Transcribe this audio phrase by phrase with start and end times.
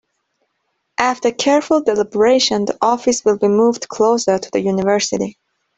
[0.97, 5.37] After careful deliberation, the office will be moved closer to the University.